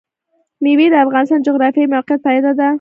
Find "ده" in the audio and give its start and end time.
2.59-2.67